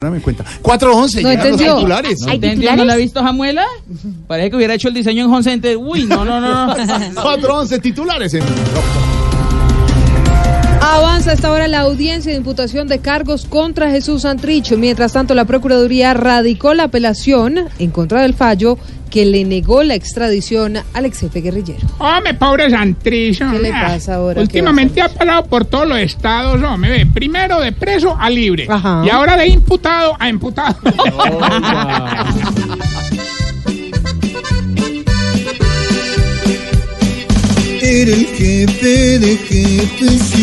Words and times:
No 0.00 0.12
me 0.12 0.20
cuenta. 0.20 0.44
411, 0.62 1.22
No 1.22 1.28
llegan 1.28 1.44
los 1.44 1.52
entendió. 1.54 1.74
titulares. 1.74 2.22
¿Hay 2.28 2.38
titulares? 2.38 2.76
¿No 2.78 2.84
la 2.84 2.92
ha 2.92 2.96
visto 2.96 3.20
Jamuela? 3.20 3.66
Parece 4.28 4.50
que 4.50 4.56
hubiera 4.56 4.74
hecho 4.74 4.86
el 4.86 4.94
diseño 4.94 5.24
en 5.24 5.30
Home 5.32 5.42
Center. 5.42 5.76
Uy, 5.76 6.04
no, 6.04 6.24
no, 6.24 6.40
no. 6.40 6.68
no. 6.68 6.74
411 6.76 7.78
titulares 7.80 8.32
en 8.34 8.44
Avanza 10.80 11.32
hasta 11.32 11.48
ahora 11.48 11.68
la 11.68 11.80
audiencia 11.80 12.32
de 12.32 12.38
imputación 12.38 12.88
de 12.88 13.00
cargos 13.00 13.46
contra 13.46 13.90
Jesús 13.90 14.22
Santricho. 14.22 14.78
Mientras 14.78 15.12
tanto, 15.12 15.34
la 15.34 15.44
Procuraduría 15.44 16.14
radicó 16.14 16.74
la 16.74 16.84
apelación 16.84 17.68
en 17.78 17.90
contra 17.90 18.22
del 18.22 18.34
fallo 18.34 18.78
que 19.10 19.24
le 19.26 19.44
negó 19.44 19.82
la 19.82 19.94
extradición 19.94 20.78
al 20.92 21.04
ex 21.04 21.20
jefe 21.20 21.40
guerrillero. 21.40 21.86
Hombre, 21.98 22.34
pobre 22.34 22.70
Santrizo. 22.70 23.50
¿Qué 23.50 23.58
le 23.58 23.70
pasa 23.70 24.16
ahora? 24.16 24.40
Últimamente 24.40 25.00
ha 25.00 25.08
pasado 25.08 25.44
por 25.46 25.64
todos 25.64 25.88
los 25.88 25.98
estados, 25.98 26.62
hombre. 26.62 26.90
Ve, 26.90 27.06
primero 27.06 27.60
de 27.60 27.72
preso 27.72 28.16
a 28.18 28.30
libre. 28.30 28.66
Ajá. 28.68 29.02
Y 29.04 29.10
ahora 29.10 29.36
de 29.36 29.48
imputado 29.48 30.14
a 30.18 30.28
imputado. 30.28 30.76
Era 37.80 38.10
el 38.10 38.26
jefe 38.26 39.18
de 39.18 39.36
jefes, 39.36 40.34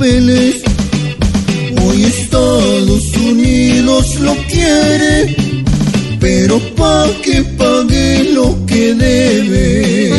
papeles. 0.00 0.62
Hoy 1.84 2.04
Estados 2.04 3.16
Unidos 3.16 4.18
lo 4.20 4.34
quiere, 4.48 5.36
pero 6.18 6.58
pa' 6.74 7.06
que 7.22 7.42
pague 7.42 8.32
lo 8.32 8.56
que 8.66 8.94
debe. 8.94 10.10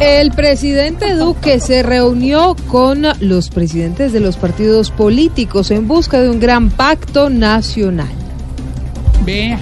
El 0.00 0.32
presidente 0.32 1.14
Duque 1.14 1.58
se 1.58 1.82
reunió 1.82 2.54
con 2.68 3.06
los 3.20 3.48
presidentes 3.48 4.12
de 4.12 4.20
los 4.20 4.36
partidos 4.36 4.90
políticos 4.90 5.70
en 5.70 5.88
busca 5.88 6.20
de 6.20 6.28
un 6.28 6.38
gran 6.40 6.70
pacto 6.70 7.30
nacional. 7.30 8.12
Vea, 9.24 9.58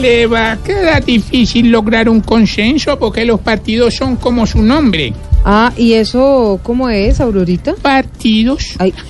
le 0.00 0.26
va 0.26 0.52
a 0.52 0.56
quedar 0.58 1.04
difícil 1.04 1.70
lograr 1.70 2.08
un 2.08 2.20
consenso 2.20 2.98
porque 2.98 3.24
los 3.24 3.40
partidos 3.40 3.94
son 3.94 4.16
como 4.16 4.46
su 4.46 4.62
nombre. 4.62 5.12
Ah, 5.44 5.72
¿y 5.76 5.92
eso 5.92 6.58
cómo 6.62 6.88
es, 6.88 7.20
Aurorita? 7.20 7.74
Partidos. 7.80 8.74
Ay, 8.78 8.92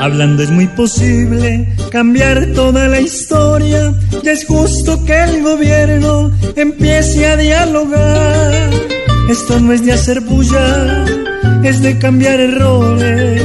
Hablando 0.00 0.42
es 0.42 0.50
muy 0.50 0.66
posible 0.68 1.66
cambiar 1.90 2.52
toda 2.54 2.86
la 2.86 3.00
historia 3.00 3.92
y 4.22 4.28
es 4.28 4.46
justo 4.46 5.04
que 5.04 5.24
el 5.24 5.42
gobierno 5.42 6.30
empiece 6.54 7.26
a 7.26 7.36
dialogar. 7.36 8.70
Esto 9.28 9.58
no 9.58 9.72
es 9.72 9.84
de 9.84 9.92
hacer 9.92 10.20
bulla, 10.20 11.04
es 11.64 11.82
de 11.82 11.98
cambiar 11.98 12.38
errores 12.38 13.35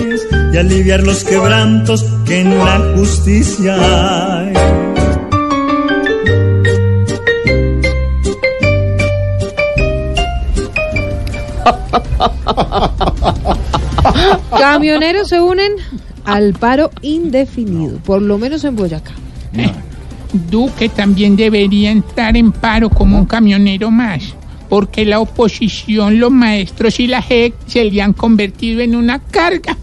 y 0.54 0.58
aliviar 0.58 1.02
los 1.04 1.24
quebrantos 1.24 2.04
que 2.26 2.42
en 2.42 2.58
la 2.58 2.94
justicia 2.96 3.76
hay. 4.40 4.54
camioneros 14.72 15.28
se 15.28 15.42
unen 15.42 15.74
al 16.26 16.54
paro 16.54 16.92
indefinido, 17.02 17.98
por 18.00 18.22
lo 18.22 18.38
menos 18.38 18.64
en 18.64 18.76
Boyacá. 18.76 19.12
Duque 20.50 20.88
también 20.88 21.36
debería 21.36 21.92
entrar 21.92 22.38
en 22.38 22.52
paro 22.52 22.90
como 22.90 23.18
un 23.18 23.26
camionero 23.26 23.92
más, 23.92 24.34
porque 24.72 25.04
la 25.04 25.20
oposición, 25.20 26.18
los 26.22 26.32
maestros 26.32 27.02
y 27.02 27.08
la 27.08 27.22
JEC 27.22 27.54
se 27.68 27.84
le 27.84 28.02
han 28.02 28.14
convertido 28.14 28.80
en 28.80 28.96
una 28.96 29.20
carga. 29.20 29.78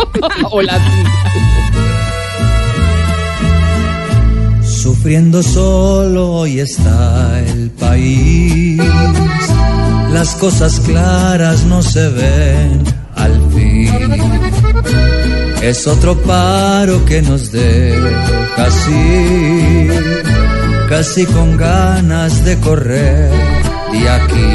Hola, 0.50 0.78
Sufriendo 4.62 5.42
solo 5.42 6.30
hoy 6.30 6.60
está 6.60 7.40
el 7.40 7.70
país. 7.70 8.82
Las 10.12 10.34
cosas 10.34 10.78
claras 10.80 11.64
no 11.64 11.80
se 11.80 12.06
ven 12.10 12.82
al 13.14 13.50
fin. 13.50 13.88
Es 15.62 15.86
otro 15.86 16.20
paro 16.20 17.02
que 17.06 17.22
nos 17.22 17.50
deja 17.50 18.10
así, 18.58 19.88
casi 20.90 21.24
con 21.24 21.56
ganas 21.56 22.44
de 22.44 22.58
correr 22.60 23.53
de 24.00 24.08
aquí. 24.08 24.53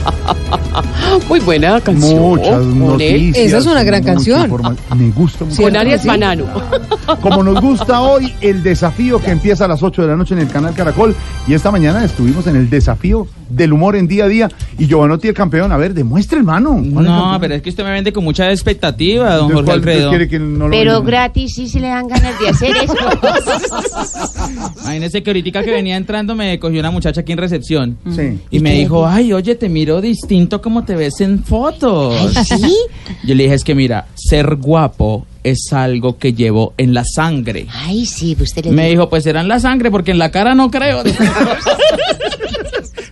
Muy 1.28 1.40
buena 1.40 1.80
canción. 1.80 2.20
muchas 2.20 2.64
noticias. 2.64 3.46
Esa 3.46 3.58
es 3.58 3.66
una 3.66 3.82
gran 3.82 4.02
canción. 4.02 4.50
Me 4.96 5.10
gusta 5.10 5.44
mucho. 5.44 5.62
Con 5.62 5.76
Arias 5.76 6.04
Banano. 6.04 6.44
Como 7.20 7.42
nos 7.42 7.60
gusta 7.60 8.00
hoy 8.00 8.32
el 8.40 8.62
desafío 8.62 9.20
que 9.20 9.30
empieza 9.30 9.64
a 9.64 9.68
las 9.68 9.82
8 9.82 10.02
de 10.02 10.08
la 10.08 10.16
noche 10.16 10.34
en 10.34 10.40
el 10.40 10.48
canal 10.48 10.74
Caracol. 10.74 11.14
Y 11.46 11.54
esta 11.54 11.70
mañana 11.70 12.04
estuvimos 12.04 12.46
en 12.46 12.56
el 12.56 12.70
desafío 12.70 13.26
del 13.48 13.72
humor 13.72 13.96
en 13.96 14.06
día 14.06 14.24
a 14.24 14.28
día. 14.28 14.48
Y 14.78 14.86
Giovanotti, 14.86 15.28
el 15.28 15.34
campeón, 15.34 15.72
a 15.72 15.76
ver, 15.76 15.92
demuestre, 15.92 16.38
hermano. 16.38 16.70
¿Cuál 16.74 17.04
es 17.04 17.10
el 17.10 17.16
No, 17.16 17.38
pero 17.40 17.54
es 17.54 17.62
que 17.62 17.70
usted 17.70 17.84
me 17.84 17.90
vende 17.90 18.12
con 18.12 18.22
mucha 18.24 18.50
expectativa, 18.50 19.34
don 19.34 19.50
Jorge 19.50 19.64
¿cuál 19.64 19.78
usted 19.78 19.90
Alfredo. 19.90 20.10
quiere 20.10 20.28
que 20.28 20.38
no 20.38 20.68
lo 20.68 20.70
Pero 20.70 21.02
gratis 21.02 21.54
sí 21.54 21.68
se 21.68 21.80
le 21.80 21.88
dan 21.88 22.06
ganas 22.06 22.38
de 22.38 22.48
hacer 22.48 22.76
eso. 22.76 22.94
Imagínese 24.82 25.22
que 25.22 25.30
ahorita 25.30 25.62
que 25.62 25.70
venía 25.70 25.96
entrando 25.96 26.34
me 26.34 26.58
cogió 26.58 26.80
una 26.80 26.90
muchacha 26.90 27.20
aquí 27.22 27.32
en 27.32 27.38
recepción. 27.38 27.98
Sí. 28.14 28.38
Y 28.50 28.60
me 28.60 28.72
dijo, 28.74 29.06
ay, 29.06 29.32
oye, 29.32 29.54
te 29.54 29.68
miro 29.90 30.00
distinto 30.00 30.62
como 30.62 30.84
te 30.84 30.94
ves 30.94 31.20
en 31.20 31.42
fotos. 31.42 32.14
¿Sí? 32.46 32.76
Yo 33.24 33.34
le 33.34 33.42
dije, 33.42 33.56
es 33.56 33.64
que 33.64 33.74
mira, 33.74 34.06
ser 34.14 34.54
guapo 34.54 35.26
es 35.42 35.72
algo 35.72 36.16
que 36.16 36.32
llevo 36.32 36.74
en 36.76 36.94
la 36.94 37.02
sangre. 37.04 37.66
Ay, 37.72 38.06
sí, 38.06 38.36
usted 38.38 38.66
le 38.66 38.70
Me 38.70 38.88
dijo, 38.88 39.10
pues 39.10 39.24
será 39.24 39.40
en 39.40 39.48
la 39.48 39.58
sangre, 39.58 39.90
porque 39.90 40.12
en 40.12 40.18
la 40.18 40.30
cara 40.30 40.54
no 40.54 40.70
creo. 40.70 41.02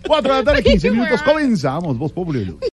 4 0.06 0.32
de 0.32 0.38
la 0.38 0.44
tarde, 0.44 0.62
15 0.62 0.90
minutos. 0.92 1.20
Comenzamos. 1.22 1.98
Voz 1.98 2.12
Popular. 2.12 2.44